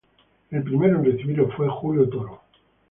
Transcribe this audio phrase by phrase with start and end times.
[0.49, 2.41] El primero en recibirlo fue Julio Toro.